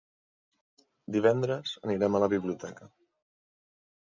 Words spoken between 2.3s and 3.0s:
biblioteca.